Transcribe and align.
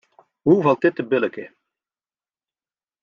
Hoe 0.41 0.61
valt 0.61 0.81
dit 0.81 0.95
te 0.95 1.07
billijken? 1.07 1.55